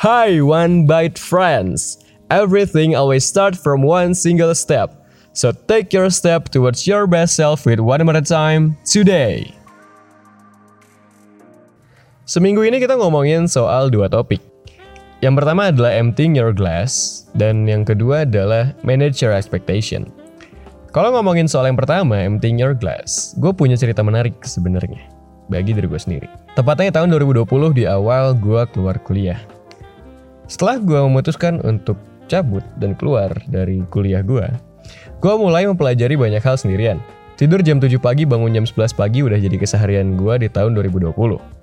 Hi, 0.00 0.40
One 0.40 0.88
Bite 0.88 1.20
friends! 1.20 2.00
Everything 2.32 2.96
always 2.96 3.20
starts 3.20 3.60
from 3.60 3.84
one 3.84 4.16
single 4.16 4.56
step. 4.56 4.96
So 5.36 5.52
take 5.52 5.92
your 5.92 6.08
step 6.08 6.48
towards 6.48 6.88
your 6.88 7.04
best 7.04 7.36
self 7.36 7.68
with 7.68 7.84
one 7.84 8.00
more 8.08 8.16
time 8.24 8.80
today. 8.80 9.52
Seminggu 12.24 12.64
ini 12.64 12.80
kita 12.80 12.96
ngomongin 12.96 13.44
soal 13.44 13.92
dua 13.92 14.08
topik. 14.08 14.40
Yang 15.20 15.44
pertama 15.44 15.68
adalah 15.68 15.92
emptying 15.92 16.32
your 16.32 16.56
glass, 16.56 17.28
dan 17.36 17.68
yang 17.68 17.84
kedua 17.84 18.24
adalah 18.24 18.72
manage 18.80 19.20
your 19.20 19.36
expectation. 19.36 20.08
Kalau 20.96 21.12
ngomongin 21.12 21.44
soal 21.44 21.68
yang 21.68 21.76
pertama, 21.76 22.16
emptying 22.24 22.56
your 22.56 22.72
glass, 22.72 23.36
gue 23.36 23.52
punya 23.52 23.76
cerita 23.76 24.00
menarik 24.00 24.40
sebenarnya 24.48 25.12
bagi 25.52 25.76
diri 25.76 25.84
gue 25.84 26.00
sendiri. 26.00 26.28
Tepatnya 26.56 26.88
tahun 26.88 27.12
2020 27.12 27.76
di 27.76 27.84
awal 27.84 28.32
gue 28.32 28.64
keluar 28.72 28.96
kuliah. 29.04 29.59
Setelah 30.50 30.82
gue 30.82 30.98
memutuskan 30.98 31.62
untuk 31.62 31.94
cabut 32.26 32.66
dan 32.82 32.98
keluar 32.98 33.30
dari 33.46 33.86
kuliah 33.86 34.18
gue, 34.18 34.50
gue 35.22 35.34
mulai 35.38 35.70
mempelajari 35.70 36.18
banyak 36.18 36.42
hal 36.42 36.58
sendirian. 36.58 36.98
Tidur 37.38 37.62
jam 37.62 37.78
7 37.78 37.96
pagi, 38.02 38.26
bangun 38.26 38.52
jam 38.52 38.66
11 38.66 38.98
pagi 38.98 39.22
udah 39.22 39.38
jadi 39.38 39.56
keseharian 39.56 40.18
gue 40.18 40.44
di 40.44 40.48
tahun 40.50 40.74
2020. 40.74 41.14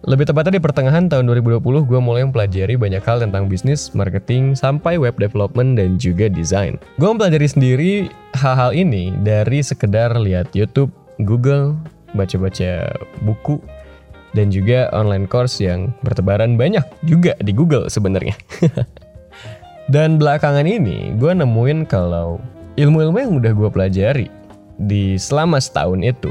Lebih 0.07 0.25
tepatnya 0.25 0.57
di 0.57 0.63
pertengahan 0.63 1.05
tahun 1.11 1.27
2020, 1.29 1.61
gue 1.83 1.99
mulai 1.99 2.23
mempelajari 2.25 2.79
banyak 2.79 3.03
hal 3.03 3.21
tentang 3.21 3.51
bisnis, 3.51 3.91
marketing, 3.91 4.55
sampai 4.55 4.95
web 4.95 5.19
development, 5.19 5.77
dan 5.77 5.99
juga 5.99 6.31
desain. 6.31 6.79
Gue 6.95 7.11
mempelajari 7.11 7.45
sendiri 7.45 7.91
hal-hal 8.39 8.71
ini 8.71 9.13
dari 9.21 9.61
sekedar 9.61 10.15
lihat 10.17 10.49
YouTube, 10.55 10.89
Google, 11.27 11.77
baca-baca 12.15 12.89
buku, 13.21 13.61
dan 14.37 14.53
juga 14.53 14.93
online 14.93 15.25
course 15.25 15.57
yang 15.57 15.89
bertebaran 16.05 16.53
banyak 16.55 16.85
juga 17.09 17.33
di 17.41 17.49
Google 17.49 17.89
sebenarnya. 17.89 18.37
dan 19.93 20.21
belakangan 20.21 20.69
ini 20.69 21.17
gue 21.17 21.33
nemuin 21.33 21.89
kalau 21.89 22.37
ilmu-ilmu 22.77 23.17
yang 23.17 23.33
udah 23.41 23.51
gue 23.57 23.69
pelajari 23.73 24.27
di 24.77 25.17
selama 25.17 25.57
setahun 25.57 26.05
itu, 26.05 26.29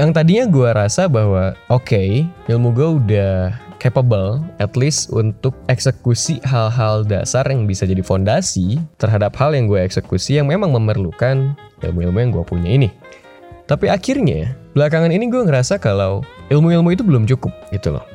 yang 0.00 0.16
tadinya 0.16 0.48
gue 0.48 0.68
rasa 0.72 1.04
bahwa 1.04 1.52
oke 1.68 1.84
okay, 1.84 2.24
ilmu 2.48 2.72
gue 2.72 2.88
udah 3.04 3.52
capable 3.78 4.42
at 4.58 4.74
least 4.74 5.08
untuk 5.14 5.54
eksekusi 5.70 6.42
hal-hal 6.42 7.06
dasar 7.06 7.46
yang 7.46 7.64
bisa 7.64 7.86
jadi 7.86 8.02
fondasi 8.02 8.82
terhadap 8.98 9.32
hal 9.38 9.54
yang 9.54 9.70
gue 9.70 9.78
eksekusi 9.78 10.36
yang 10.42 10.50
memang 10.50 10.74
memerlukan 10.74 11.54
ilmu-ilmu 11.82 12.18
yang 12.18 12.30
gue 12.34 12.44
punya 12.44 12.70
ini. 12.74 12.90
Tapi 13.68 13.92
akhirnya, 13.92 14.56
belakangan 14.78 15.10
ini 15.10 15.26
gue 15.26 15.42
ngerasa 15.42 15.82
kalau 15.82 16.22
ilmu-ilmu 16.54 16.94
itu 16.94 17.02
belum 17.02 17.26
cukup 17.26 17.50
gitu 17.74 17.98
loh. 17.98 18.06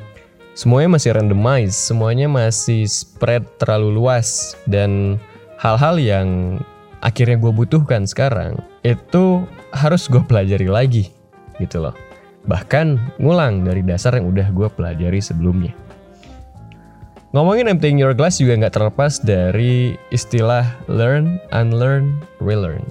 Semuanya 0.56 0.96
masih 0.96 1.12
randomized, 1.12 1.76
semuanya 1.76 2.24
masih 2.24 2.88
spread 2.88 3.44
terlalu 3.60 4.00
luas, 4.00 4.56
dan 4.64 5.20
hal-hal 5.60 6.00
yang 6.00 6.56
akhirnya 7.04 7.36
gue 7.36 7.52
butuhkan 7.52 8.08
sekarang, 8.08 8.56
itu 8.80 9.44
harus 9.76 10.08
gue 10.08 10.24
pelajari 10.24 10.64
lagi 10.64 11.12
gitu 11.60 11.84
loh. 11.84 11.92
Bahkan 12.48 13.20
ngulang 13.20 13.68
dari 13.68 13.84
dasar 13.84 14.16
yang 14.16 14.32
udah 14.32 14.48
gue 14.48 14.68
pelajari 14.72 15.20
sebelumnya. 15.20 15.76
Ngomongin 17.36 17.68
emptying 17.68 18.00
your 18.00 18.16
glass 18.16 18.40
juga 18.40 18.56
nggak 18.56 18.78
terlepas 18.78 19.20
dari 19.20 20.00
istilah 20.14 20.64
learn, 20.88 21.36
unlearn, 21.52 22.24
relearn. 22.40 22.86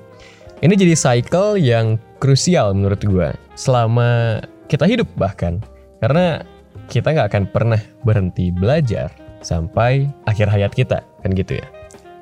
Ini 0.61 0.77
jadi 0.77 0.94
cycle 0.99 1.57
yang 1.57 1.95
krusial 2.23 2.71
menurut 2.71 3.03
gue 3.03 3.35
selama 3.59 4.39
kita 4.71 4.88
hidup 4.88 5.11
bahkan. 5.19 5.59
Karena 5.99 6.39
kita 6.88 7.11
nggak 7.11 7.27
akan 7.35 7.43
pernah 7.52 7.81
berhenti 8.07 8.47
belajar 8.52 9.11
sampai 9.43 10.07
akhir 10.23 10.47
hayat 10.47 10.71
kita, 10.71 11.03
kan 11.03 11.31
gitu 11.35 11.59
ya. 11.59 11.67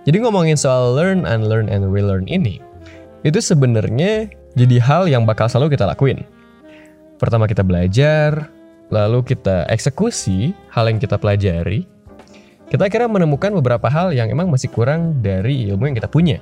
Jadi 0.10 0.18
ngomongin 0.26 0.58
soal 0.58 0.98
learn, 0.98 1.30
unlearn, 1.30 1.70
and 1.70 1.86
relearn 1.94 2.26
ini, 2.26 2.58
itu 3.22 3.38
sebenarnya 3.38 4.26
jadi 4.58 4.82
hal 4.82 5.06
yang 5.06 5.30
bakal 5.30 5.46
selalu 5.46 5.78
kita 5.78 5.86
lakuin. 5.86 6.26
Pertama 7.22 7.46
kita 7.46 7.62
belajar, 7.62 8.50
lalu 8.90 9.22
kita 9.22 9.70
eksekusi 9.70 10.58
hal 10.74 10.90
yang 10.90 10.98
kita 10.98 11.22
pelajari. 11.22 11.86
Kita 12.70 12.90
kira 12.90 13.06
menemukan 13.06 13.54
beberapa 13.54 13.86
hal 13.94 14.14
yang 14.18 14.34
emang 14.34 14.50
masih 14.50 14.74
kurang 14.74 15.22
dari 15.22 15.70
ilmu 15.70 15.90
yang 15.90 15.98
kita 15.98 16.10
punya. 16.10 16.42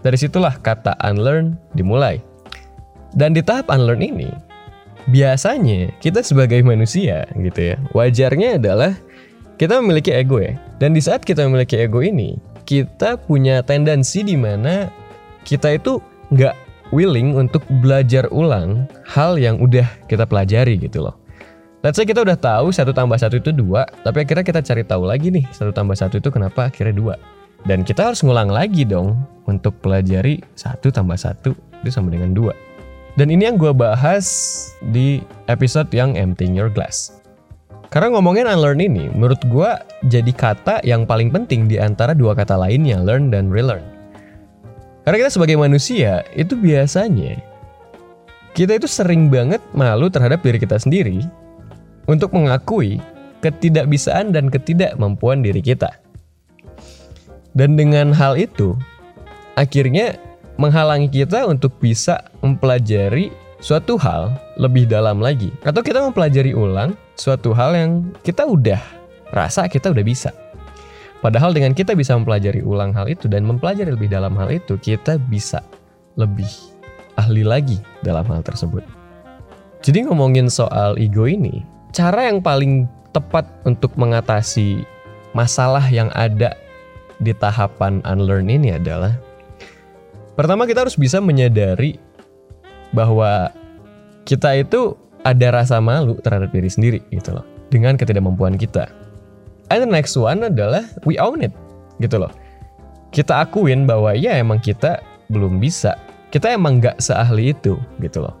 Dari 0.00 0.14
situlah 0.14 0.54
kata 0.62 0.94
unlearn 1.02 1.58
dimulai. 1.74 2.29
Dan 3.14 3.34
di 3.34 3.42
tahap 3.42 3.70
unlearn 3.70 4.02
ini, 4.02 4.30
biasanya 5.10 5.90
kita 5.98 6.22
sebagai 6.22 6.62
manusia 6.62 7.26
gitu 7.34 7.74
ya, 7.74 7.76
wajarnya 7.90 8.62
adalah 8.62 8.92
kita 9.58 9.82
memiliki 9.82 10.14
ego 10.14 10.38
ya. 10.38 10.54
Dan 10.78 10.94
di 10.94 11.02
saat 11.02 11.26
kita 11.26 11.44
memiliki 11.44 11.76
ego 11.76 12.00
ini, 12.00 12.38
kita 12.64 13.18
punya 13.18 13.66
tendensi 13.66 14.22
di 14.22 14.38
mana 14.38 14.86
kita 15.42 15.74
itu 15.74 15.98
nggak 16.30 16.54
willing 16.94 17.34
untuk 17.34 17.66
belajar 17.82 18.30
ulang 18.30 18.86
hal 19.06 19.34
yang 19.38 19.58
udah 19.58 19.86
kita 20.06 20.22
pelajari 20.26 20.78
gitu 20.78 21.02
loh. 21.06 21.18
Let's 21.80 21.96
say 21.96 22.04
kita 22.04 22.20
udah 22.20 22.36
tahu 22.36 22.76
satu 22.76 22.92
tambah 22.92 23.16
satu 23.16 23.40
itu 23.40 23.56
dua, 23.56 23.88
tapi 24.04 24.22
akhirnya 24.22 24.44
kita 24.44 24.60
cari 24.60 24.84
tahu 24.84 25.08
lagi 25.08 25.32
nih 25.32 25.48
satu 25.48 25.72
tambah 25.72 25.96
satu 25.96 26.20
itu 26.20 26.28
kenapa 26.28 26.68
akhirnya 26.68 26.92
dua. 26.92 27.14
Dan 27.64 27.84
kita 27.84 28.12
harus 28.12 28.20
ngulang 28.20 28.52
lagi 28.52 28.84
dong 28.84 29.16
untuk 29.48 29.76
pelajari 29.80 30.44
satu 30.56 30.92
tambah 30.92 31.16
satu 31.16 31.56
itu 31.80 31.90
sama 31.92 32.12
dengan 32.12 32.36
dua. 32.36 32.52
Dan 33.18 33.30
ini 33.30 33.50
yang 33.50 33.58
gue 33.58 33.74
bahas 33.74 34.26
di 34.94 35.24
episode 35.50 35.90
yang 35.90 36.14
Emptying 36.14 36.54
Your 36.54 36.70
Glass. 36.70 37.20
Karena 37.90 38.14
ngomongin 38.14 38.46
unlearn 38.46 38.78
ini, 38.78 39.10
menurut 39.10 39.42
gue 39.50 39.70
jadi 40.06 40.30
kata 40.30 40.78
yang 40.86 41.02
paling 41.02 41.34
penting 41.34 41.66
di 41.66 41.74
antara 41.74 42.14
dua 42.14 42.38
kata 42.38 42.54
lainnya, 42.54 43.02
learn 43.02 43.34
dan 43.34 43.50
relearn. 43.50 43.82
Karena 45.02 45.26
kita 45.26 45.30
sebagai 45.34 45.58
manusia, 45.58 46.22
itu 46.38 46.54
biasanya 46.54 47.42
kita 48.54 48.78
itu 48.78 48.86
sering 48.86 49.26
banget 49.26 49.58
malu 49.74 50.06
terhadap 50.06 50.38
diri 50.42 50.62
kita 50.62 50.78
sendiri 50.78 51.22
untuk 52.06 52.30
mengakui 52.30 53.02
ketidakbisaan 53.42 54.30
dan 54.30 54.46
ketidakmampuan 54.50 55.42
diri 55.42 55.58
kita. 55.58 55.90
Dan 57.58 57.74
dengan 57.74 58.14
hal 58.14 58.38
itu, 58.38 58.78
akhirnya 59.58 60.14
menghalangi 60.60 61.08
kita 61.08 61.48
untuk 61.48 61.72
bisa 61.80 62.20
mempelajari 62.44 63.32
suatu 63.64 63.96
hal 63.96 64.36
lebih 64.60 64.84
dalam 64.84 65.16
lagi. 65.16 65.48
Atau 65.64 65.80
kita 65.80 66.04
mempelajari 66.04 66.52
ulang 66.52 66.92
suatu 67.16 67.56
hal 67.56 67.72
yang 67.72 68.12
kita 68.20 68.44
udah 68.44 68.80
rasa 69.32 69.64
kita 69.72 69.88
udah 69.88 70.04
bisa. 70.04 70.36
Padahal 71.24 71.56
dengan 71.56 71.72
kita 71.72 71.96
bisa 71.96 72.12
mempelajari 72.12 72.60
ulang 72.60 72.92
hal 72.92 73.08
itu 73.08 73.24
dan 73.24 73.48
mempelajari 73.48 73.88
lebih 73.88 74.12
dalam 74.12 74.36
hal 74.36 74.52
itu, 74.52 74.76
kita 74.76 75.16
bisa 75.16 75.64
lebih 76.16 76.48
ahli 77.16 77.44
lagi 77.44 77.80
dalam 78.04 78.24
hal 78.28 78.44
tersebut. 78.44 78.84
Jadi 79.80 80.08
ngomongin 80.08 80.52
soal 80.52 80.96
ego 81.00 81.24
ini, 81.24 81.64
cara 81.92 82.28
yang 82.28 82.44
paling 82.44 82.84
tepat 83.16 83.48
untuk 83.64 83.96
mengatasi 83.96 84.84
masalah 85.32 85.84
yang 85.88 86.12
ada 86.16 86.56
di 87.20 87.36
tahapan 87.36 88.00
unlearn 88.08 88.48
ini 88.48 88.76
adalah 88.76 89.12
pertama 90.40 90.64
kita 90.64 90.88
harus 90.88 90.96
bisa 90.96 91.20
menyadari 91.20 92.00
bahwa 92.96 93.52
kita 94.24 94.56
itu 94.56 94.96
ada 95.20 95.52
rasa 95.52 95.84
malu 95.84 96.16
terhadap 96.24 96.48
diri 96.48 96.72
sendiri 96.72 97.04
gitu 97.12 97.36
loh 97.36 97.44
dengan 97.68 98.00
ketidakmampuan 98.00 98.56
kita. 98.56 98.88
And 99.68 99.84
the 99.84 99.90
next 99.92 100.16
one 100.16 100.40
adalah 100.40 100.88
we 101.04 101.20
own 101.20 101.44
it 101.44 101.52
gitu 102.00 102.16
loh. 102.16 102.32
Kita 103.12 103.44
akuin 103.44 103.84
bahwa 103.84 104.16
ya 104.16 104.40
emang 104.40 104.64
kita 104.64 105.04
belum 105.28 105.60
bisa. 105.60 105.92
Kita 106.32 106.56
emang 106.56 106.80
nggak 106.80 107.04
seahli 107.04 107.52
itu 107.52 107.76
gitu 108.00 108.24
loh. 108.24 108.32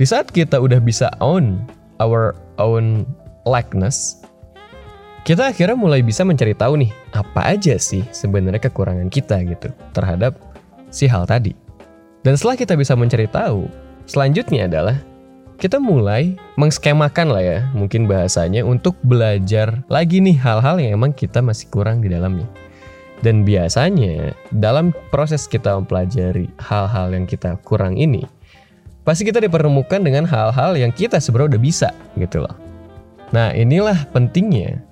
Di 0.00 0.08
saat 0.08 0.32
kita 0.32 0.56
udah 0.56 0.80
bisa 0.80 1.12
own 1.20 1.60
our 2.00 2.32
own 2.56 3.04
likeness, 3.44 4.24
kita 5.28 5.52
akhirnya 5.52 5.76
mulai 5.76 6.00
bisa 6.00 6.24
mencari 6.24 6.56
tahu 6.56 6.80
nih 6.80 6.90
apa 7.12 7.52
aja 7.52 7.76
sih 7.76 8.00
sebenarnya 8.16 8.64
kekurangan 8.64 9.12
kita 9.12 9.44
gitu 9.44 9.74
terhadap 9.92 10.38
si 10.90 11.06
hal 11.10 11.26
tadi. 11.28 11.54
Dan 12.26 12.34
setelah 12.34 12.58
kita 12.58 12.74
bisa 12.74 12.98
mencari 12.98 13.30
tahu, 13.30 13.70
selanjutnya 14.10 14.66
adalah 14.66 14.98
kita 15.56 15.80
mulai 15.80 16.36
mengskemakan 16.60 17.32
lah 17.32 17.40
ya 17.40 17.58
mungkin 17.72 18.04
bahasanya 18.04 18.60
untuk 18.60 18.92
belajar 19.00 19.80
lagi 19.88 20.20
nih 20.20 20.36
hal-hal 20.36 20.76
yang 20.76 21.00
emang 21.00 21.16
kita 21.16 21.40
masih 21.40 21.72
kurang 21.72 22.04
di 22.04 22.12
dalamnya. 22.12 22.44
Dan 23.24 23.48
biasanya 23.48 24.36
dalam 24.52 24.92
proses 25.08 25.48
kita 25.48 25.72
mempelajari 25.80 26.52
hal-hal 26.60 27.16
yang 27.16 27.24
kita 27.24 27.56
kurang 27.64 27.96
ini, 27.96 28.28
pasti 29.08 29.24
kita 29.24 29.40
dipertemukan 29.40 30.04
dengan 30.04 30.28
hal-hal 30.28 30.76
yang 30.76 30.92
kita 30.92 31.16
sebenarnya 31.16 31.56
udah 31.56 31.62
bisa 31.62 31.88
gitu 32.20 32.44
loh. 32.44 32.52
Nah 33.32 33.56
inilah 33.56 34.04
pentingnya 34.12 34.84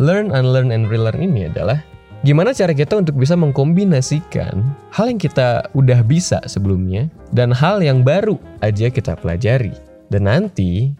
learn, 0.00 0.34
unlearn, 0.34 0.74
and 0.74 0.90
relearn 0.90 1.22
ini 1.22 1.46
adalah 1.46 1.78
gimana 2.20 2.52
cara 2.52 2.76
kita 2.76 3.00
untuk 3.00 3.16
bisa 3.16 3.32
mengkombinasikan 3.36 4.60
hal 4.92 5.06
yang 5.08 5.20
kita 5.20 5.64
udah 5.72 6.04
bisa 6.04 6.38
sebelumnya 6.44 7.08
dan 7.32 7.48
hal 7.54 7.80
yang 7.80 8.04
baru 8.04 8.36
aja 8.60 8.92
kita 8.92 9.16
pelajari. 9.16 9.72
Dan 10.10 10.26
nanti 10.26 10.90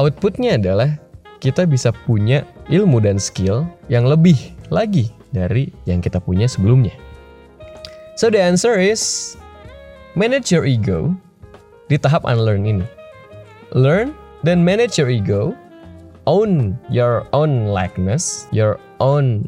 outputnya 0.00 0.56
adalah 0.56 0.96
kita 1.38 1.68
bisa 1.68 1.92
punya 2.08 2.42
ilmu 2.72 2.98
dan 2.98 3.20
skill 3.20 3.68
yang 3.92 4.08
lebih 4.08 4.56
lagi 4.72 5.12
dari 5.30 5.70
yang 5.84 6.00
kita 6.00 6.18
punya 6.18 6.48
sebelumnya. 6.48 6.96
So 8.16 8.32
the 8.32 8.40
answer 8.40 8.80
is 8.80 9.36
manage 10.16 10.48
your 10.48 10.64
ego 10.64 11.12
di 11.92 12.00
tahap 12.00 12.24
unlearn 12.24 12.64
ini. 12.64 12.86
Learn 13.76 14.16
then 14.40 14.64
manage 14.64 14.96
your 14.96 15.12
ego, 15.12 15.52
own 16.24 16.80
your 16.88 17.28
own 17.36 17.68
likeness, 17.68 18.48
your 18.50 18.80
own 18.98 19.44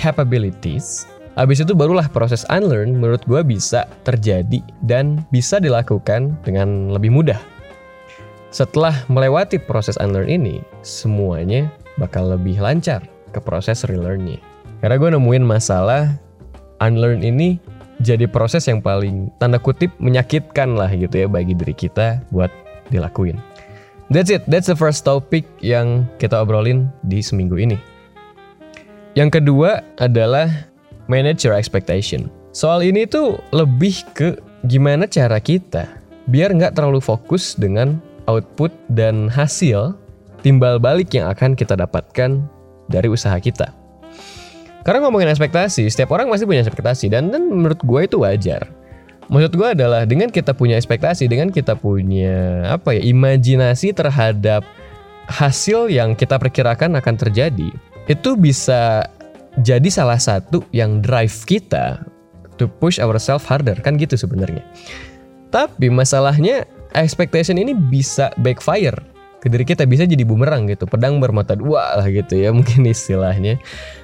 capabilities. 0.00 1.04
Habis 1.36 1.60
itu 1.60 1.76
barulah 1.76 2.08
proses 2.08 2.48
unlearn 2.48 2.96
menurut 2.96 3.20
gue 3.28 3.44
bisa 3.44 3.84
terjadi 4.08 4.64
dan 4.88 5.20
bisa 5.28 5.60
dilakukan 5.60 6.40
dengan 6.40 6.88
lebih 6.88 7.12
mudah. 7.12 7.38
Setelah 8.50 9.06
melewati 9.06 9.60
proses 9.62 9.94
unlearn 10.00 10.26
ini, 10.26 10.58
semuanya 10.82 11.70
bakal 12.00 12.32
lebih 12.32 12.58
lancar 12.58 13.04
ke 13.30 13.38
proses 13.38 13.86
relearn-nya. 13.86 14.42
Karena 14.82 14.98
gue 14.98 15.10
nemuin 15.14 15.44
masalah 15.46 16.18
unlearn 16.82 17.22
ini 17.22 17.60
jadi 18.00 18.24
proses 18.26 18.64
yang 18.66 18.80
paling 18.80 19.28
tanda 19.36 19.60
kutip 19.60 19.92
menyakitkan 20.00 20.74
lah 20.74 20.88
gitu 20.90 21.24
ya 21.24 21.28
bagi 21.28 21.52
diri 21.52 21.76
kita 21.76 22.24
buat 22.32 22.50
dilakuin. 22.88 23.38
That's 24.10 24.32
it, 24.34 24.42
that's 24.50 24.66
the 24.66 24.74
first 24.74 25.06
topic 25.06 25.46
yang 25.62 26.10
kita 26.18 26.42
obrolin 26.42 26.90
di 27.06 27.22
seminggu 27.22 27.54
ini. 27.54 27.89
Yang 29.18 29.42
kedua 29.42 29.82
adalah 29.98 30.70
manage 31.10 31.42
your 31.42 31.58
expectation. 31.58 32.30
Soal 32.54 32.86
ini 32.86 33.06
tuh 33.06 33.42
lebih 33.50 34.06
ke 34.14 34.38
gimana 34.70 35.10
cara 35.10 35.42
kita 35.42 35.86
biar 36.30 36.54
nggak 36.54 36.78
terlalu 36.78 37.02
fokus 37.02 37.58
dengan 37.58 37.98
output 38.30 38.70
dan 38.94 39.26
hasil 39.26 39.98
timbal 40.46 40.78
balik 40.78 41.10
yang 41.10 41.26
akan 41.26 41.58
kita 41.58 41.74
dapatkan 41.74 42.38
dari 42.86 43.08
usaha 43.10 43.34
kita. 43.42 43.74
Karena 44.86 45.04
ngomongin 45.04 45.28
ekspektasi, 45.28 45.90
setiap 45.90 46.14
orang 46.14 46.30
pasti 46.30 46.48
punya 46.48 46.64
ekspektasi 46.64 47.12
dan, 47.12 47.28
dan 47.34 47.50
menurut 47.50 47.82
gue 47.82 48.00
itu 48.06 48.16
wajar. 48.22 48.70
Maksud 49.30 49.52
gue 49.54 49.68
adalah 49.74 50.06
dengan 50.08 50.30
kita 50.32 50.56
punya 50.56 50.78
ekspektasi, 50.78 51.30
dengan 51.30 51.54
kita 51.54 51.78
punya 51.78 52.66
apa 52.66 52.96
ya 52.96 53.02
imajinasi 53.04 53.94
terhadap 53.94 54.66
hasil 55.30 55.86
yang 55.86 56.18
kita 56.18 56.34
perkirakan 56.40 56.98
akan 56.98 57.14
terjadi, 57.14 57.70
itu 58.06 58.38
bisa 58.38 59.04
jadi 59.60 59.88
salah 59.90 60.20
satu 60.20 60.62
yang 60.70 61.02
drive 61.02 61.34
kita 61.44 62.00
to 62.56 62.68
push 62.68 63.00
ourselves 63.02 63.44
harder 63.44 63.76
kan 63.80 63.98
gitu 63.98 64.14
sebenarnya. 64.14 64.62
Tapi 65.50 65.90
masalahnya 65.90 66.68
expectation 66.94 67.58
ini 67.58 67.74
bisa 67.74 68.30
backfire 68.38 68.96
ke 69.40 69.48
diri 69.48 69.64
kita 69.64 69.88
bisa 69.88 70.04
jadi 70.04 70.20
bumerang 70.22 70.68
gitu, 70.68 70.84
pedang 70.84 71.16
bermata 71.16 71.56
dua 71.56 71.96
lah 71.96 72.06
gitu 72.12 72.36
ya 72.36 72.52
mungkin 72.56 72.84
istilahnya. 72.86 73.56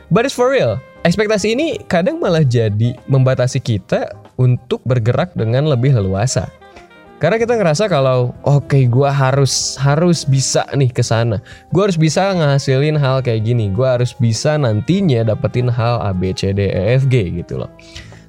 But 0.09 0.27
it's 0.27 0.35
for 0.35 0.49
real. 0.49 0.81
Ekspektasi 1.07 1.55
ini 1.55 1.79
kadang 1.87 2.19
malah 2.19 2.43
jadi 2.43 2.99
membatasi 3.07 3.63
kita 3.63 4.11
untuk 4.41 4.83
bergerak 4.83 5.37
dengan 5.39 5.71
lebih 5.71 5.95
leluasa. 5.95 6.51
Karena 7.17 7.41
kita 7.41 7.57
ngerasa 7.57 7.89
kalau 7.89 8.37
oke 8.45 8.69
okay, 8.69 8.85
gue 8.85 9.09
harus 9.09 9.81
harus 9.81 10.29
bisa 10.29 10.69
nih 10.77 10.93
ke 10.93 11.01
sana. 11.01 11.41
Gue 11.73 11.89
harus 11.89 11.97
bisa 11.97 12.29
ngasilin 12.37 13.01
hal 13.01 13.25
kayak 13.25 13.49
gini. 13.49 13.73
Gue 13.73 13.89
harus 13.89 14.13
bisa 14.13 14.61
nantinya 14.61 15.25
dapetin 15.25 15.73
hal 15.73 16.05
A 16.05 16.13
B 16.13 16.37
C 16.37 16.53
D 16.53 16.69
E 16.69 17.01
F 17.01 17.09
G 17.09 17.41
gitu 17.41 17.65
loh. 17.65 17.73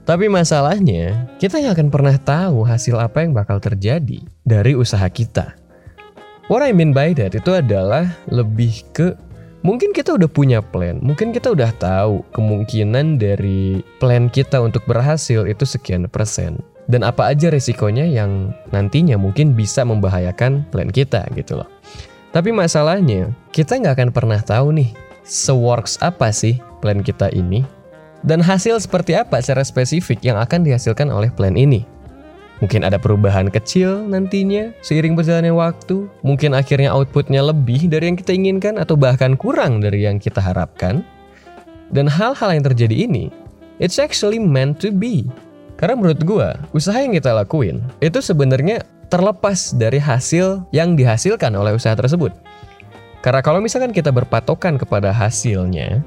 Tapi 0.08 0.32
masalahnya, 0.32 1.28
kita 1.36 1.60
nggak 1.60 1.76
akan 1.76 1.90
pernah 1.92 2.16
tahu 2.16 2.64
hasil 2.64 2.96
apa 2.96 3.28
yang 3.28 3.36
bakal 3.36 3.60
terjadi 3.60 4.24
dari 4.48 4.72
usaha 4.72 5.04
kita. 5.12 5.52
What 6.48 6.64
I 6.64 6.72
mean 6.72 6.96
by 6.96 7.12
that 7.20 7.36
itu 7.36 7.52
adalah 7.52 8.08
lebih 8.32 8.88
ke 8.96 9.20
mungkin 9.68 9.92
kita 9.92 10.16
udah 10.16 10.32
punya 10.32 10.64
plan, 10.64 11.04
mungkin 11.04 11.36
kita 11.36 11.52
udah 11.52 11.76
tahu 11.76 12.24
kemungkinan 12.32 13.20
dari 13.20 13.84
plan 14.00 14.32
kita 14.32 14.64
untuk 14.64 14.88
berhasil 14.88 15.44
itu 15.44 15.68
sekian 15.68 16.08
persen 16.08 16.64
dan 16.88 17.04
apa 17.04 17.32
aja 17.32 17.52
resikonya 17.52 18.08
yang 18.08 18.56
nantinya 18.72 19.20
mungkin 19.20 19.54
bisa 19.54 19.84
membahayakan 19.84 20.64
plan 20.72 20.88
kita 20.88 21.28
gitu 21.36 21.60
loh. 21.60 21.70
Tapi 22.32 22.52
masalahnya, 22.52 23.32
kita 23.52 23.80
nggak 23.80 23.96
akan 24.00 24.10
pernah 24.12 24.40
tahu 24.40 24.76
nih, 24.76 24.92
se-works 25.24 26.00
apa 26.00 26.32
sih 26.32 26.60
plan 26.80 27.04
kita 27.04 27.32
ini, 27.32 27.64
dan 28.24 28.40
hasil 28.40 28.80
seperti 28.80 29.16
apa 29.16 29.40
secara 29.44 29.64
spesifik 29.64 30.24
yang 30.24 30.40
akan 30.40 30.64
dihasilkan 30.64 31.12
oleh 31.12 31.32
plan 31.32 31.56
ini. 31.56 31.84
Mungkin 32.58 32.82
ada 32.82 32.98
perubahan 32.98 33.54
kecil 33.54 34.02
nantinya 34.10 34.74
seiring 34.82 35.14
berjalannya 35.14 35.54
waktu, 35.54 36.10
mungkin 36.26 36.58
akhirnya 36.58 36.90
outputnya 36.90 37.46
lebih 37.46 37.86
dari 37.86 38.10
yang 38.10 38.18
kita 38.18 38.34
inginkan 38.34 38.82
atau 38.82 38.98
bahkan 38.98 39.38
kurang 39.38 39.78
dari 39.78 40.10
yang 40.10 40.18
kita 40.18 40.42
harapkan. 40.42 41.06
Dan 41.88 42.10
hal-hal 42.10 42.52
yang 42.52 42.66
terjadi 42.66 43.08
ini, 43.08 43.30
it's 43.78 44.02
actually 44.02 44.42
meant 44.42 44.82
to 44.82 44.90
be. 44.90 45.30
Karena 45.78 45.94
menurut 45.94 46.20
gue, 46.26 46.50
usaha 46.74 46.98
yang 46.98 47.14
kita 47.14 47.38
lakuin 47.38 47.86
itu 48.02 48.18
sebenarnya 48.18 48.82
terlepas 49.14 49.78
dari 49.78 50.02
hasil 50.02 50.66
yang 50.74 50.98
dihasilkan 50.98 51.54
oleh 51.54 51.78
usaha 51.78 51.94
tersebut. 51.94 52.34
Karena 53.22 53.46
kalau 53.46 53.62
misalkan 53.62 53.94
kita 53.94 54.10
berpatokan 54.10 54.82
kepada 54.82 55.14
hasilnya, 55.14 56.02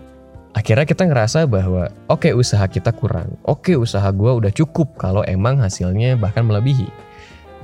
akhirnya 0.58 0.82
kita 0.82 1.06
ngerasa 1.06 1.46
bahwa 1.46 1.86
oke 2.10 2.26
okay, 2.26 2.32
usaha 2.34 2.66
kita 2.66 2.90
kurang, 2.90 3.38
oke 3.46 3.70
okay, 3.70 3.76
usaha 3.78 4.10
gue 4.10 4.30
udah 4.42 4.50
cukup 4.50 4.98
kalau 4.98 5.22
emang 5.30 5.62
hasilnya 5.62 6.18
bahkan 6.18 6.42
melebihi. 6.42 6.90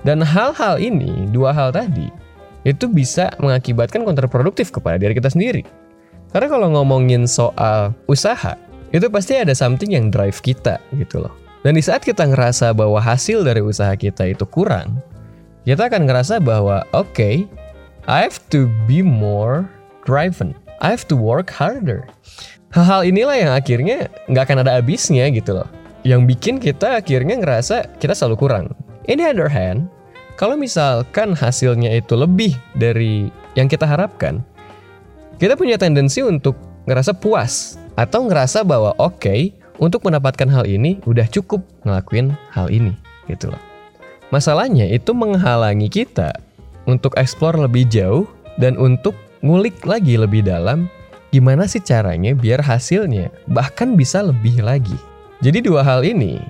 Dan 0.06 0.22
hal-hal 0.22 0.78
ini, 0.78 1.26
dua 1.34 1.50
hal 1.50 1.74
tadi, 1.74 2.06
itu 2.62 2.86
bisa 2.86 3.34
mengakibatkan 3.42 4.06
kontraproduktif 4.06 4.70
kepada 4.70 4.98
diri 5.02 5.18
kita 5.18 5.30
sendiri. 5.30 5.66
Karena 6.30 6.46
kalau 6.46 6.70
ngomongin 6.70 7.26
soal 7.26 7.90
usaha, 8.06 8.54
itu 8.94 9.06
pasti 9.10 9.34
ada 9.34 9.54
something 9.54 9.94
yang 9.94 10.14
drive 10.14 10.38
kita 10.38 10.78
gitu 10.94 11.26
loh. 11.26 11.45
Dan 11.66 11.74
di 11.74 11.82
saat 11.82 12.06
kita 12.06 12.22
ngerasa 12.30 12.70
bahwa 12.78 13.02
hasil 13.02 13.42
dari 13.42 13.58
usaha 13.58 13.90
kita 13.98 14.22
itu 14.30 14.46
kurang, 14.46 15.02
kita 15.66 15.90
akan 15.90 16.06
ngerasa 16.06 16.38
bahwa 16.38 16.86
oke, 16.94 17.10
okay, 17.10 17.42
I 18.06 18.22
have 18.22 18.38
to 18.54 18.70
be 18.86 19.02
more 19.02 19.66
driven. 20.06 20.54
I 20.78 20.94
have 20.94 21.10
to 21.10 21.18
work 21.18 21.50
harder. 21.50 22.06
Hal-hal 22.70 23.02
inilah 23.02 23.34
yang 23.34 23.50
akhirnya 23.50 24.06
nggak 24.30 24.46
akan 24.46 24.62
ada 24.62 24.78
habisnya 24.78 25.26
gitu 25.34 25.58
loh. 25.58 25.66
Yang 26.06 26.38
bikin 26.38 26.62
kita 26.62 27.02
akhirnya 27.02 27.34
ngerasa 27.34 27.98
kita 27.98 28.14
selalu 28.14 28.46
kurang. 28.46 28.70
In 29.10 29.18
the 29.18 29.26
other 29.26 29.50
hand, 29.50 29.90
kalau 30.38 30.54
misalkan 30.54 31.34
hasilnya 31.34 31.98
itu 31.98 32.14
lebih 32.14 32.54
dari 32.78 33.26
yang 33.58 33.66
kita 33.66 33.90
harapkan, 33.90 34.38
kita 35.42 35.58
punya 35.58 35.74
tendensi 35.74 36.22
untuk 36.22 36.54
ngerasa 36.86 37.10
puas 37.10 37.74
atau 37.98 38.22
ngerasa 38.22 38.62
bahwa 38.62 38.94
oke, 39.02 39.18
okay, 39.18 39.50
untuk 39.78 40.04
mendapatkan 40.04 40.48
hal 40.48 40.64
ini 40.64 41.00
udah 41.04 41.28
cukup 41.28 41.64
ngelakuin 41.84 42.32
hal 42.52 42.68
ini 42.72 42.96
gitu 43.28 43.52
loh. 43.52 43.62
Masalahnya 44.34 44.90
itu 44.90 45.14
menghalangi 45.14 45.86
kita 45.86 46.34
untuk 46.90 47.14
explore 47.14 47.58
lebih 47.58 47.86
jauh 47.86 48.26
dan 48.58 48.74
untuk 48.74 49.14
ngulik 49.44 49.84
lagi 49.86 50.18
lebih 50.18 50.42
dalam 50.42 50.90
gimana 51.30 51.68
sih 51.68 51.82
caranya 51.82 52.32
biar 52.32 52.62
hasilnya 52.62 53.30
bahkan 53.50 53.94
bisa 53.94 54.24
lebih 54.24 54.62
lagi. 54.64 54.96
Jadi 55.44 55.62
dua 55.62 55.84
hal 55.84 56.02
ini 56.02 56.40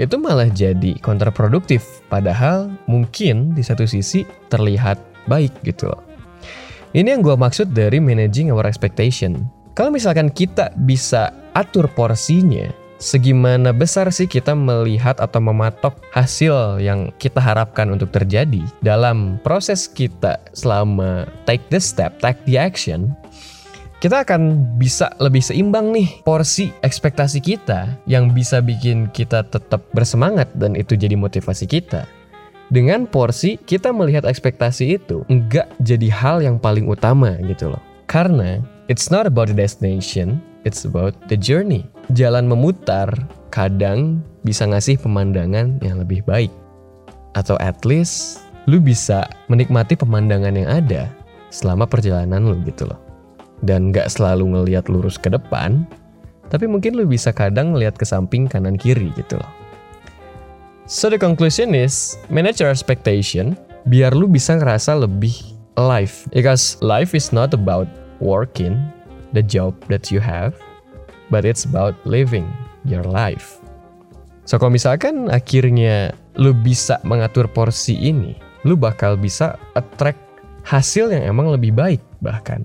itu 0.00 0.16
malah 0.18 0.48
jadi 0.50 0.98
kontraproduktif 0.98 2.02
padahal 2.08 2.72
mungkin 2.88 3.52
di 3.54 3.62
satu 3.62 3.84
sisi 3.86 4.26
terlihat 4.50 4.98
baik 5.30 5.52
gitu 5.62 5.92
loh. 5.92 6.02
Ini 6.92 7.16
yang 7.16 7.24
gue 7.24 7.32
maksud 7.32 7.72
dari 7.72 7.96
managing 7.96 8.52
our 8.52 8.68
expectation. 8.68 9.48
Kalau 9.72 9.88
misalkan 9.88 10.28
kita 10.28 10.68
bisa 10.84 11.32
atur 11.52 11.88
porsinya, 11.92 12.72
segimana 12.96 13.74
besar 13.74 14.08
sih 14.14 14.28
kita 14.28 14.56
melihat 14.56 15.18
atau 15.20 15.40
mematok 15.42 15.98
hasil 16.14 16.80
yang 16.80 17.10
kita 17.18 17.42
harapkan 17.42 17.90
untuk 17.92 18.12
terjadi 18.14 18.62
dalam 18.80 19.40
proses 19.42 19.90
kita 19.90 20.40
selama 20.56 21.28
take 21.44 21.64
the 21.68 21.80
step, 21.80 22.16
take 22.22 22.40
the 22.48 22.56
action, 22.56 23.12
kita 23.98 24.26
akan 24.26 24.66
bisa 24.78 25.12
lebih 25.22 25.42
seimbang 25.42 25.94
nih 25.94 26.22
porsi 26.26 26.74
ekspektasi 26.82 27.38
kita 27.38 27.98
yang 28.10 28.34
bisa 28.34 28.58
bikin 28.58 29.06
kita 29.14 29.46
tetap 29.46 29.84
bersemangat 29.94 30.50
dan 30.58 30.74
itu 30.74 30.98
jadi 30.98 31.14
motivasi 31.14 31.68
kita. 31.68 32.08
Dengan 32.72 33.04
porsi 33.04 33.60
kita 33.60 33.92
melihat 33.92 34.24
ekspektasi 34.24 34.96
itu 34.96 35.28
enggak 35.28 35.68
jadi 35.84 36.08
hal 36.08 36.40
yang 36.40 36.56
paling 36.56 36.88
utama 36.88 37.36
gitu 37.44 37.68
loh. 37.68 37.82
Karena 38.08 38.64
It's 38.90 39.08
not 39.08 39.24
about 39.24 39.48
the 39.48 39.54
destination, 39.54 40.42
it's 40.62 40.86
about 40.86 41.14
the 41.28 41.38
journey. 41.38 41.86
Jalan 42.14 42.50
memutar 42.50 43.08
kadang 43.52 44.22
bisa 44.42 44.66
ngasih 44.66 44.98
pemandangan 44.98 45.78
yang 45.82 46.00
lebih 46.02 46.24
baik. 46.26 46.50
Atau 47.38 47.56
at 47.62 47.82
least 47.86 48.42
lu 48.66 48.78
bisa 48.78 49.26
menikmati 49.50 49.98
pemandangan 49.98 50.54
yang 50.54 50.68
ada 50.70 51.10
selama 51.50 51.86
perjalanan 51.86 52.42
lu 52.46 52.58
gitu 52.66 52.86
loh. 52.86 52.98
Dan 53.62 53.94
gak 53.94 54.10
selalu 54.10 54.58
ngeliat 54.58 54.90
lurus 54.90 55.14
ke 55.14 55.30
depan, 55.30 55.86
tapi 56.50 56.66
mungkin 56.66 56.98
lu 56.98 57.06
bisa 57.06 57.30
kadang 57.30 57.72
ngeliat 57.72 57.94
ke 57.94 58.02
samping 58.02 58.50
kanan 58.50 58.74
kiri 58.74 59.14
gitu 59.14 59.38
loh. 59.38 59.50
So 60.90 61.06
the 61.06 61.16
conclusion 61.16 61.72
is, 61.72 62.18
manage 62.26 62.58
your 62.58 62.74
expectation 62.74 63.54
biar 63.86 64.14
lu 64.14 64.26
bisa 64.26 64.58
ngerasa 64.58 64.98
lebih 64.98 65.32
alive. 65.78 66.12
Because 66.34 66.76
life 66.82 67.14
is 67.14 67.30
not 67.30 67.54
about 67.54 67.86
working 68.18 68.78
the 69.32 69.44
job 69.44 69.76
that 69.88 70.12
you 70.12 70.20
have, 70.20 70.56
but 71.28 71.44
it's 71.44 71.64
about 71.64 71.96
living 72.04 72.48
your 72.84 73.04
life. 73.04 73.60
So 74.44 74.58
kalau 74.58 74.74
misalkan 74.74 75.30
akhirnya 75.32 76.12
lu 76.36 76.52
bisa 76.52 77.00
mengatur 77.06 77.48
porsi 77.48 77.96
ini, 77.96 78.36
lu 78.66 78.76
bakal 78.76 79.16
bisa 79.16 79.58
attract 79.76 80.18
hasil 80.62 81.10
yang 81.10 81.36
emang 81.36 81.50
lebih 81.50 81.74
baik 81.74 82.02
bahkan. 82.22 82.62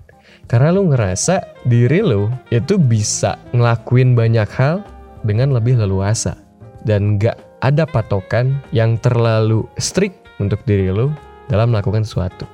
Karena 0.48 0.72
lu 0.72 0.88
ngerasa 0.88 1.44
diri 1.68 2.00
lu 2.00 2.32
itu 2.56 2.80
bisa 2.80 3.36
ngelakuin 3.52 4.16
banyak 4.16 4.48
hal 4.56 4.80
dengan 5.28 5.52
lebih 5.52 5.76
leluasa. 5.76 6.40
Dan 6.88 7.20
gak 7.20 7.36
ada 7.60 7.84
patokan 7.84 8.64
yang 8.72 8.96
terlalu 9.02 9.68
strict 9.76 10.16
untuk 10.40 10.62
diri 10.64 10.88
lu 10.88 11.12
dalam 11.52 11.76
melakukan 11.76 12.08
sesuatu. 12.08 12.48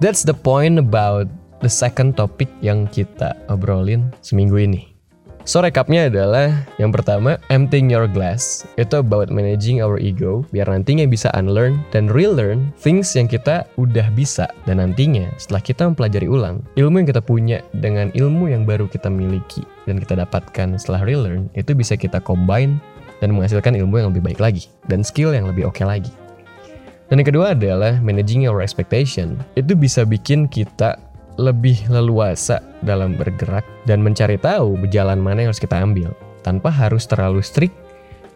That's 0.00 0.24
the 0.24 0.34
point 0.34 0.80
about 0.80 1.28
the 1.62 1.70
second 1.70 2.18
topic 2.18 2.50
yang 2.60 2.90
kita 2.90 3.38
obrolin 3.46 4.10
seminggu 4.20 4.58
ini. 4.58 4.92
So 5.42 5.58
recapnya 5.58 6.06
adalah 6.06 6.62
yang 6.78 6.94
pertama, 6.94 7.34
emptying 7.50 7.90
your 7.90 8.06
glass. 8.06 8.62
Itu 8.78 9.02
about 9.02 9.26
managing 9.26 9.82
our 9.82 9.98
ego 9.98 10.46
biar 10.54 10.70
nantinya 10.70 11.02
bisa 11.10 11.34
unlearn 11.34 11.82
dan 11.90 12.06
relearn 12.06 12.70
things 12.78 13.10
yang 13.18 13.26
kita 13.26 13.66
udah 13.74 14.06
bisa 14.14 14.46
dan 14.70 14.78
nantinya 14.78 15.26
setelah 15.42 15.62
kita 15.62 15.82
mempelajari 15.90 16.30
ulang, 16.30 16.62
ilmu 16.78 17.02
yang 17.02 17.08
kita 17.10 17.22
punya 17.22 17.58
dengan 17.74 18.14
ilmu 18.14 18.54
yang 18.54 18.62
baru 18.62 18.86
kita 18.86 19.10
miliki 19.10 19.66
dan 19.90 19.98
kita 19.98 20.14
dapatkan 20.14 20.78
setelah 20.78 21.02
relearn 21.02 21.50
itu 21.58 21.74
bisa 21.74 21.98
kita 21.98 22.22
combine 22.22 22.78
dan 23.18 23.34
menghasilkan 23.34 23.74
ilmu 23.74 23.98
yang 23.98 24.14
lebih 24.14 24.22
baik 24.22 24.38
lagi 24.38 24.70
dan 24.86 25.02
skill 25.02 25.34
yang 25.34 25.50
lebih 25.50 25.66
oke 25.66 25.74
okay 25.74 25.86
lagi. 25.86 26.12
Dan 27.10 27.20
yang 27.20 27.28
kedua 27.28 27.52
adalah 27.52 28.00
managing 28.00 28.48
our 28.48 28.64
expectation. 28.64 29.36
Itu 29.52 29.76
bisa 29.76 30.08
bikin 30.08 30.48
kita 30.48 30.96
lebih 31.42 31.90
leluasa 31.90 32.62
dalam 32.86 33.18
bergerak 33.18 33.66
dan 33.82 33.98
mencari 33.98 34.38
tahu 34.38 34.78
jalan 34.86 35.18
mana 35.18 35.42
yang 35.42 35.50
harus 35.50 35.58
kita 35.58 35.82
ambil 35.82 36.14
tanpa 36.46 36.70
harus 36.70 37.02
terlalu 37.10 37.42
strict 37.42 37.74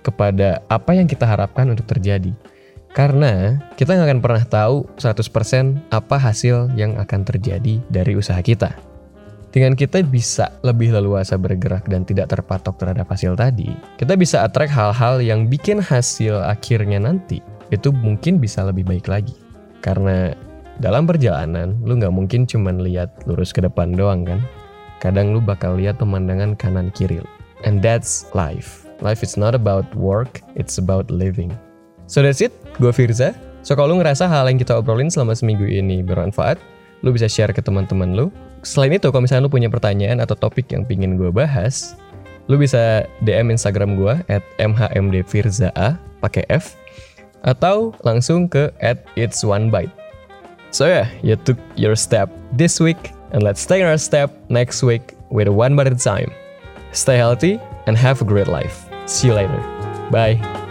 kepada 0.02 0.62
apa 0.66 0.94
yang 0.94 1.06
kita 1.06 1.26
harapkan 1.26 1.66
untuk 1.70 1.86
terjadi. 1.86 2.34
Karena 2.94 3.60
kita 3.76 3.92
nggak 3.92 4.08
akan 4.08 4.20
pernah 4.25 4.44
tahu 4.48 4.76
100% 4.96 5.92
apa 5.92 6.16
hasil 6.16 6.72
yang 6.78 6.96
akan 6.96 7.20
terjadi 7.28 7.82
dari 7.92 8.12
usaha 8.16 8.40
kita. 8.40 8.72
Dengan 9.52 9.76
kita 9.76 10.00
bisa 10.04 10.52
lebih 10.64 10.92
leluasa 10.92 11.36
bergerak 11.36 11.84
dan 11.88 12.08
tidak 12.08 12.32
terpatok 12.32 12.76
terhadap 12.80 13.08
hasil 13.08 13.36
tadi, 13.36 13.72
kita 14.00 14.16
bisa 14.16 14.44
attract 14.44 14.72
hal-hal 14.72 15.20
yang 15.20 15.48
bikin 15.48 15.80
hasil 15.80 16.40
akhirnya 16.44 17.00
nanti 17.00 17.40
itu 17.72 17.90
mungkin 17.90 18.38
bisa 18.40 18.64
lebih 18.64 18.86
baik 18.86 19.06
lagi. 19.08 19.34
Karena 19.84 20.32
dalam 20.76 21.09
perjalanan, 21.09 21.73
lu 21.80 21.97
nggak 21.97 22.12
mungkin 22.12 22.45
cuman 22.45 22.85
lihat 22.85 23.25
lurus 23.25 23.52
ke 23.52 23.64
depan 23.64 23.97
doang 23.97 24.28
kan? 24.28 24.45
Kadang 25.00 25.33
lu 25.33 25.40
bakal 25.40 25.80
lihat 25.80 25.97
pemandangan 25.97 26.52
kanan 26.56 26.92
kiri. 26.92 27.21
And 27.64 27.80
that's 27.80 28.28
life. 28.37 28.85
Life 29.00 29.25
is 29.25 29.40
not 29.40 29.56
about 29.56 29.88
work, 29.97 30.45
it's 30.56 30.76
about 30.76 31.09
living. 31.09 31.52
So 32.09 32.21
that's 32.21 32.45
it, 32.45 32.52
gue 32.76 32.92
Firza. 32.92 33.33
So 33.64 33.73
kalau 33.75 33.97
lu 33.97 34.04
ngerasa 34.04 34.28
hal 34.28 34.47
yang 34.52 34.61
kita 34.61 34.76
obrolin 34.76 35.09
selama 35.09 35.33
seminggu 35.33 35.64
ini 35.64 36.04
bermanfaat, 36.04 36.61
lu 37.00 37.12
bisa 37.12 37.26
share 37.26 37.50
ke 37.56 37.61
teman-teman 37.64 38.12
lu. 38.14 38.28
Selain 38.61 38.92
itu, 38.92 39.09
kalau 39.09 39.25
misalnya 39.25 39.49
lu 39.49 39.52
punya 39.52 39.68
pertanyaan 39.73 40.21
atau 40.23 40.38
topik 40.38 40.71
yang 40.71 40.87
pingin 40.87 41.18
gue 41.18 41.33
bahas, 41.33 41.97
lu 42.47 42.61
bisa 42.61 43.04
DM 43.26 43.52
Instagram 43.52 43.99
gue 43.99 44.14
at 44.30 44.45
mhmdfirzaa 44.62 45.99
pakai 46.23 46.45
F 46.47 46.78
atau 47.47 47.95
langsung 48.02 48.47
ke 48.47 48.71
at 48.83 49.02
it's 49.18 49.42
one 49.42 49.71
bite. 49.71 49.92
So 50.70 50.87
yeah, 50.87 51.08
you 51.23 51.37
took 51.37 51.58
your 51.76 51.96
step 51.96 52.30
this 52.52 52.80
week, 52.80 53.12
and 53.32 53.42
let's 53.42 53.64
take 53.64 53.82
our 53.82 53.99
step 53.99 54.30
next 54.49 54.82
week 54.82 55.14
with 55.30 55.49
one 55.49 55.75
a 55.88 55.94
time. 55.94 56.32
Stay 56.92 57.16
healthy 57.16 57.61
and 57.87 57.96
have 57.96 58.23
a 58.23 58.25
great 58.25 58.49
life. 58.49 58.88
See 59.06 59.28
you 59.28 59.35
later. 59.35 59.61
Bye. 60.11 60.65